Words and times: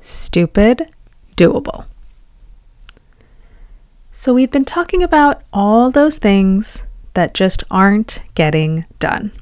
stupid 0.00 0.88
doable. 1.36 1.86
So, 4.10 4.34
we've 4.34 4.50
been 4.50 4.64
talking 4.64 5.02
about 5.02 5.42
all 5.52 5.90
those 5.90 6.18
things 6.18 6.84
that 7.14 7.34
just 7.34 7.62
aren't 7.70 8.20
getting 8.34 8.84
done. 8.98 9.32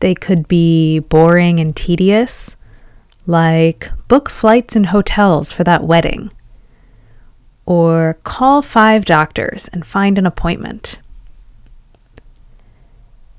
They 0.00 0.14
could 0.14 0.46
be 0.46 1.00
boring 1.00 1.58
and 1.58 1.74
tedious, 1.74 2.56
like 3.26 3.90
book 4.06 4.30
flights 4.30 4.76
and 4.76 4.86
hotels 4.86 5.52
for 5.52 5.64
that 5.64 5.84
wedding, 5.84 6.32
or 7.66 8.18
call 8.22 8.62
five 8.62 9.04
doctors 9.04 9.68
and 9.68 9.86
find 9.86 10.18
an 10.18 10.26
appointment. 10.26 11.00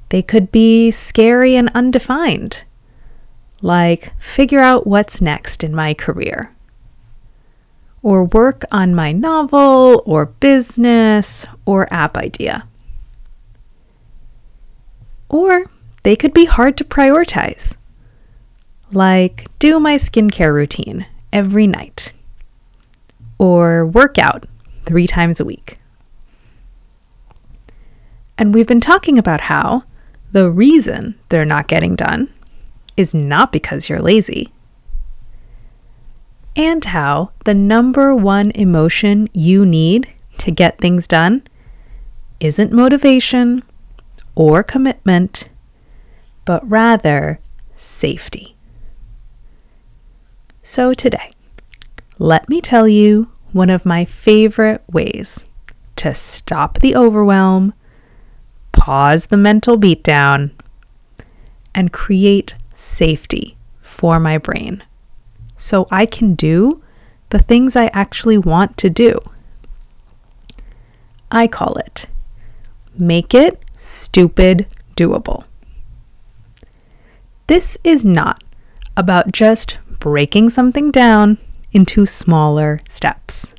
They 0.09 0.21
could 0.21 0.51
be 0.51 0.91
scary 0.91 1.55
and 1.55 1.69
undefined, 1.73 2.63
like 3.61 4.17
figure 4.21 4.59
out 4.59 4.87
what's 4.87 5.21
next 5.21 5.63
in 5.63 5.75
my 5.75 5.93
career, 5.93 6.53
or 8.01 8.23
work 8.23 8.63
on 8.71 8.95
my 8.95 9.11
novel 9.11 10.01
or 10.05 10.27
business 10.27 11.45
or 11.65 11.91
app 11.93 12.17
idea. 12.17 12.65
Or 15.27 15.65
they 16.03 16.15
could 16.15 16.33
be 16.33 16.45
hard 16.45 16.77
to 16.77 16.83
prioritize, 16.83 17.75
like 18.91 19.47
do 19.59 19.79
my 19.79 19.95
skincare 19.95 20.53
routine 20.53 21.05
every 21.31 21.67
night 21.67 22.13
or 23.37 23.85
work 23.85 24.17
out 24.17 24.45
three 24.85 25.07
times 25.07 25.39
a 25.39 25.45
week. 25.45 25.75
And 28.37 28.53
we've 28.53 28.67
been 28.67 28.81
talking 28.81 29.17
about 29.17 29.41
how 29.41 29.83
the 30.31 30.49
reason 30.49 31.15
they're 31.27 31.45
not 31.45 31.67
getting 31.67 31.95
done 31.95 32.33
is 32.99 33.13
not 33.13 33.53
because 33.53 33.87
you're 33.87 34.01
lazy, 34.01 34.49
and 36.55 36.83
how 36.83 37.31
the 37.45 37.53
number 37.53 38.13
one 38.13 38.51
emotion 38.51 39.29
you 39.33 39.65
need 39.65 40.13
to 40.37 40.51
get 40.51 40.77
things 40.77 41.07
done 41.07 41.41
isn't 42.41 42.73
motivation 42.73 43.63
or 44.35 44.63
commitment, 44.63 45.49
but 46.43 46.67
rather 46.69 47.39
safety. 47.75 48.55
So, 50.61 50.93
today, 50.93 51.31
let 52.17 52.49
me 52.49 52.59
tell 52.59 52.87
you 52.87 53.29
one 53.53 53.69
of 53.69 53.85
my 53.85 54.03
favorite 54.03 54.83
ways 54.91 55.45
to 55.95 56.13
stop 56.13 56.79
the 56.79 56.95
overwhelm, 56.97 57.73
pause 58.73 59.27
the 59.27 59.37
mental 59.37 59.77
beatdown, 59.77 60.51
and 61.73 61.93
create 61.93 62.53
safety 62.79 63.57
for 63.81 64.19
my 64.19 64.37
brain 64.37 64.83
so 65.57 65.85
I 65.91 66.05
can 66.05 66.33
do 66.35 66.81
the 67.29 67.39
things 67.39 67.75
I 67.75 67.87
actually 67.87 68.37
want 68.37 68.77
to 68.77 68.89
do. 68.89 69.19
I 71.31 71.47
call 71.47 71.75
it 71.75 72.07
make 72.97 73.33
it 73.33 73.59
stupid 73.77 74.67
doable. 74.95 75.43
This 77.47 77.77
is 77.83 78.03
not 78.03 78.43
about 78.97 79.31
just 79.31 79.79
breaking 79.99 80.49
something 80.49 80.91
down 80.91 81.37
into 81.71 82.05
smaller 82.05 82.79
steps. 82.89 83.53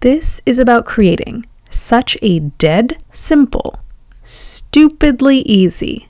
This 0.00 0.40
is 0.46 0.58
about 0.58 0.86
creating 0.86 1.44
such 1.70 2.16
a 2.22 2.40
dead 2.40 3.02
simple, 3.12 3.78
stupidly 4.22 5.38
easy, 5.40 6.07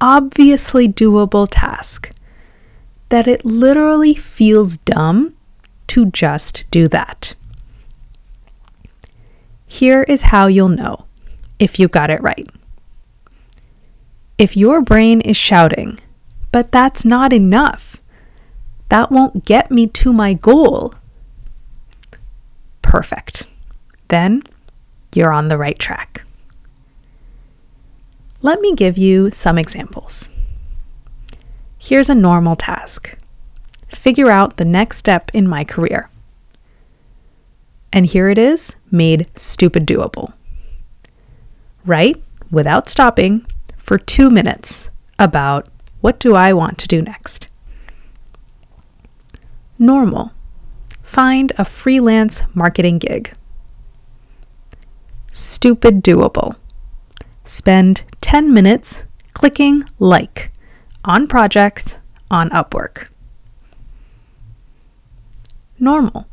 obviously 0.00 0.88
doable 0.88 1.48
task 1.50 2.10
that 3.08 3.26
it 3.26 3.44
literally 3.44 4.14
feels 4.14 4.76
dumb 4.76 5.34
to 5.86 6.06
just 6.06 6.64
do 6.70 6.88
that. 6.88 7.34
Here 9.66 10.02
is 10.04 10.22
how 10.22 10.46
you'll 10.46 10.68
know 10.68 11.06
if 11.58 11.78
you 11.78 11.88
got 11.88 12.10
it 12.10 12.22
right. 12.22 12.48
If 14.38 14.56
your 14.56 14.82
brain 14.82 15.20
is 15.20 15.36
shouting, 15.36 15.98
but 16.50 16.72
that's 16.72 17.04
not 17.04 17.32
enough, 17.32 18.00
that 18.88 19.10
won't 19.10 19.44
get 19.44 19.70
me 19.70 19.86
to 19.88 20.12
my 20.12 20.34
goal. 20.34 20.94
Perfect. 22.82 23.46
Then 24.08 24.42
you're 25.14 25.32
on 25.32 25.48
the 25.48 25.58
right 25.58 25.78
track. 25.78 26.13
Let 28.44 28.60
me 28.60 28.74
give 28.74 28.98
you 28.98 29.30
some 29.30 29.56
examples. 29.56 30.28
Here's 31.78 32.10
a 32.10 32.14
normal 32.14 32.56
task 32.56 33.16
figure 33.88 34.30
out 34.30 34.58
the 34.58 34.66
next 34.66 34.98
step 34.98 35.30
in 35.32 35.48
my 35.48 35.64
career. 35.64 36.10
And 37.90 38.04
here 38.04 38.28
it 38.28 38.36
is, 38.36 38.76
made 38.90 39.28
stupid 39.34 39.86
doable. 39.86 40.34
Write 41.86 42.22
without 42.50 42.86
stopping 42.86 43.46
for 43.78 43.96
two 43.96 44.28
minutes 44.28 44.90
about 45.18 45.66
what 46.02 46.20
do 46.20 46.34
I 46.34 46.52
want 46.52 46.76
to 46.80 46.88
do 46.88 47.00
next. 47.00 47.46
Normal. 49.78 50.32
Find 51.02 51.50
a 51.56 51.64
freelance 51.64 52.42
marketing 52.52 52.98
gig. 52.98 53.32
Stupid 55.32 56.04
doable. 56.04 56.56
Spend 57.44 58.02
10 58.24 58.54
minutes 58.54 59.04
clicking 59.34 59.84
like 59.98 60.50
on 61.04 61.26
projects 61.26 61.98
on 62.30 62.48
Upwork. 62.48 63.08
Normal. 65.78 66.26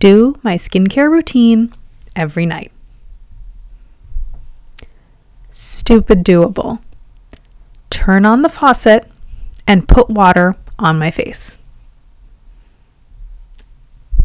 Do 0.00 0.34
my 0.42 0.56
skincare 0.56 1.08
routine 1.08 1.72
every 2.16 2.46
night. 2.46 2.72
Stupid 5.52 6.24
doable. 6.24 6.80
Turn 7.90 8.26
on 8.26 8.42
the 8.42 8.48
faucet 8.48 9.06
and 9.68 9.86
put 9.86 10.10
water 10.10 10.56
on 10.80 10.98
my 10.98 11.12
face. 11.12 11.60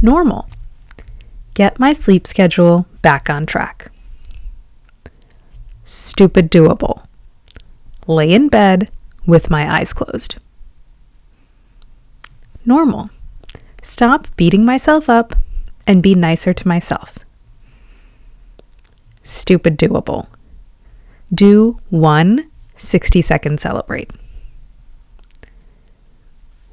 Normal. 0.02 0.50
Get 1.54 1.78
my 1.78 1.94
sleep 1.94 2.26
schedule 2.26 2.88
back 3.04 3.30
on 3.30 3.46
track. 3.46 3.93
Stupid 5.84 6.50
doable. 6.50 7.06
Lay 8.08 8.34
in 8.34 8.48
bed 8.48 8.90
with 9.26 9.50
my 9.50 9.80
eyes 9.80 9.94
closed. 9.94 10.42
Normal. 12.66 13.10
Stop 13.82 14.28
beating 14.38 14.66
myself 14.66 15.10
up 15.10 15.36
and 15.86 16.02
be 16.02 16.16
nicer 16.16 16.54
to 16.54 16.68
myself. 16.68 17.20
Stupid 19.22 19.78
doable. 19.78 20.28
Do 21.34 21.80
one 21.90 22.50
60 22.76 23.22
second 23.22 23.60
celebrate. 23.60 24.12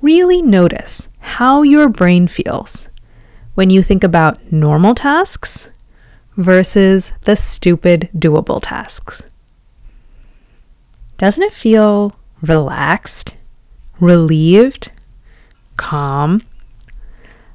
Really 0.00 0.40
notice 0.40 1.08
how 1.18 1.62
your 1.62 1.88
brain 1.88 2.26
feels 2.26 2.88
when 3.54 3.70
you 3.70 3.82
think 3.82 4.02
about 4.02 4.52
normal 4.52 4.94
tasks 4.94 5.68
versus 6.40 7.12
the 7.22 7.36
stupid 7.36 8.08
doable 8.16 8.60
tasks. 8.62 9.22
Doesn't 11.18 11.42
it 11.42 11.52
feel 11.52 12.12
relaxed, 12.40 13.36
relieved, 14.00 14.90
calm, 15.76 16.42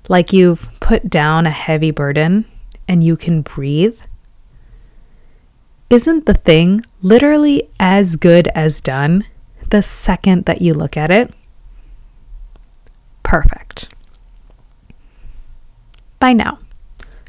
like 0.07 0.31
you've 0.31 0.69
put 0.79 1.09
down 1.09 1.47
a 1.47 1.51
heavy 1.51 1.89
burden 1.89 2.45
and 2.87 3.03
you 3.03 3.17
can 3.17 3.41
breathe? 3.41 3.99
Isn't 5.89 6.27
the 6.27 6.33
thing 6.35 6.81
literally 7.01 7.69
as 7.79 8.15
good 8.15 8.47
as 8.49 8.81
done 8.81 9.25
the 9.69 9.81
second 9.81 10.45
that 10.45 10.61
you 10.61 10.75
look 10.75 10.95
at 10.95 11.09
it? 11.09 11.33
Perfect. 13.23 13.87
By 16.19 16.33
now, 16.33 16.59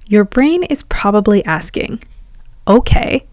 your 0.09 0.25
brain 0.25 0.63
is 0.65 0.83
probably 0.83 1.45
asking, 1.45 2.03
okay, 2.67 3.27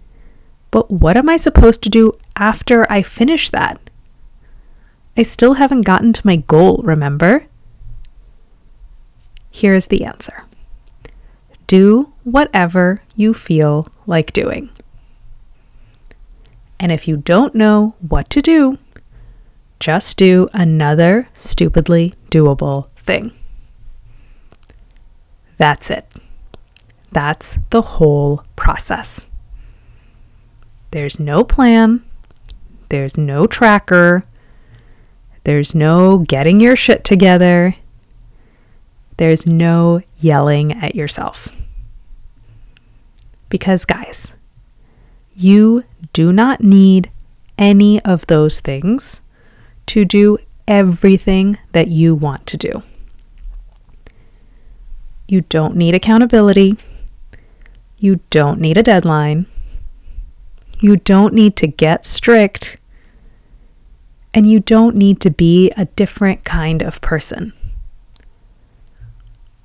but 0.71 0.89
what 0.89 1.17
am 1.17 1.29
I 1.29 1.37
supposed 1.37 1.83
to 1.83 1.89
do 1.89 2.11
after 2.35 2.91
I 2.91 3.03
finish 3.03 3.49
that? 3.51 3.79
I 5.15 5.23
still 5.23 5.53
haven't 5.53 5.81
gotten 5.81 6.13
to 6.13 6.25
my 6.25 6.37
goal, 6.37 6.81
remember? 6.83 7.45
Here 9.51 9.75
is 9.75 9.87
the 9.87 10.03
answer 10.03 10.43
do 11.67 12.13
whatever 12.23 13.01
you 13.15 13.33
feel 13.33 13.85
like 14.05 14.33
doing. 14.33 14.69
And 16.79 16.91
if 16.91 17.07
you 17.07 17.17
don't 17.17 17.55
know 17.55 17.95
what 17.99 18.29
to 18.31 18.41
do, 18.41 18.77
just 19.79 20.17
do 20.17 20.47
another 20.53 21.29
stupidly 21.33 22.13
doable 22.29 22.89
thing. 22.95 23.31
That's 25.57 25.89
it. 25.89 26.11
That's 27.13 27.59
the 27.69 27.81
whole 27.81 28.43
process. 28.55 29.27
There's 30.91 31.19
no 31.19 31.43
plan, 31.43 32.03
there's 32.89 33.17
no 33.17 33.45
tracker, 33.45 34.21
there's 35.43 35.75
no 35.75 36.19
getting 36.19 36.59
your 36.59 36.75
shit 36.75 37.03
together, 37.03 37.75
there's 39.17 39.45
no 39.45 40.01
yelling 40.19 40.71
at 40.71 40.95
yourself. 40.95 41.49
Because, 43.49 43.85
guys, 43.85 44.33
you 45.35 45.83
do 46.13 46.33
not 46.33 46.61
need 46.61 47.11
any 47.57 47.99
of 48.01 48.25
those 48.25 48.59
things 48.59 49.21
to 49.85 50.03
do 50.05 50.39
everything 50.67 51.59
that 51.73 51.89
you 51.89 52.15
want 52.15 52.47
to 52.47 52.57
do. 52.57 52.81
You 55.27 55.41
don't 55.41 55.75
need 55.75 55.93
accountability. 55.93 56.77
You 58.03 58.19
don't 58.31 58.59
need 58.59 58.75
a 58.75 58.83
deadline. 58.83 59.45
You 60.81 60.97
don't 60.97 61.33
need 61.33 61.55
to 61.55 61.67
get 61.67 62.03
strict. 62.03 62.75
And 64.33 64.45
you 64.45 64.59
don't 64.59 64.97
need 64.97 65.21
to 65.21 65.29
be 65.29 65.71
a 65.77 65.85
different 65.85 66.43
kind 66.43 66.81
of 66.81 66.99
person. 66.99 67.53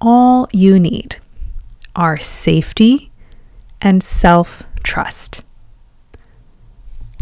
All 0.01 0.47
you 0.53 0.79
need 0.79 1.17
are 1.97 2.17
safety 2.21 3.11
and 3.83 4.05
self 4.05 4.63
trust. 4.85 5.45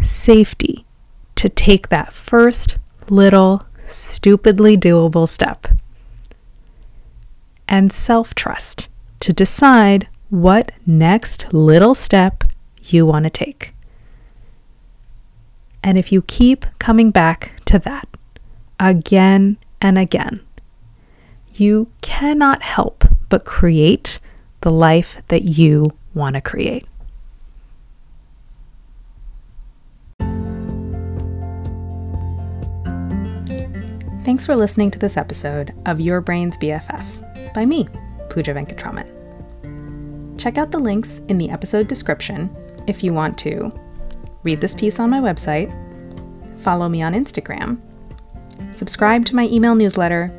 Safety 0.03 0.85
to 1.33 1.49
take 1.49 1.89
that 1.89 2.13
first 2.13 2.77
little 3.09 3.63
stupidly 3.87 4.77
doable 4.77 5.27
step. 5.27 5.65
And 7.67 7.91
self 7.91 8.35
trust 8.35 8.87
to 9.21 9.33
decide 9.33 10.07
what 10.29 10.71
next 10.85 11.53
little 11.53 11.95
step 11.95 12.43
you 12.83 13.05
want 13.05 13.23
to 13.23 13.29
take. 13.29 13.73
And 15.83 15.97
if 15.97 16.11
you 16.11 16.21
keep 16.21 16.65
coming 16.79 17.11
back 17.11 17.53
to 17.65 17.79
that 17.79 18.07
again 18.79 19.57
and 19.81 19.97
again, 19.97 20.41
you 21.53 21.91
cannot 22.01 22.61
help 22.61 23.05
but 23.29 23.45
create 23.45 24.19
the 24.61 24.71
life 24.71 25.21
that 25.29 25.43
you 25.43 25.91
want 26.13 26.35
to 26.35 26.41
create. 26.41 26.83
Thanks 34.25 34.45
for 34.45 34.57
listening 34.57 34.91
to 34.91 34.99
this 34.99 35.15
episode 35.15 35.73
of 35.85 36.01
Your 36.01 36.19
Brain's 36.19 36.57
BFF 36.57 37.53
by 37.53 37.65
me, 37.65 37.87
Pooja 38.29 38.53
Venkatraman. 38.53 39.16
Check 40.37 40.57
out 40.57 40.71
the 40.71 40.79
links 40.79 41.19
in 41.27 41.37
the 41.37 41.49
episode 41.49 41.87
description 41.87 42.55
if 42.87 43.03
you 43.03 43.13
want 43.13 43.37
to. 43.39 43.71
Read 44.43 44.61
this 44.61 44.75
piece 44.75 44.99
on 44.99 45.09
my 45.09 45.19
website, 45.19 45.71
follow 46.61 46.87
me 46.87 47.01
on 47.01 47.13
Instagram, 47.13 47.79
subscribe 48.77 49.25
to 49.25 49.35
my 49.35 49.47
email 49.47 49.75
newsletter, 49.75 50.31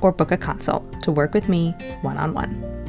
or 0.00 0.12
book 0.12 0.30
a 0.30 0.36
consult 0.36 1.02
to 1.02 1.12
work 1.12 1.32
with 1.34 1.48
me 1.48 1.74
one 2.02 2.18
on 2.18 2.34
one. 2.34 2.81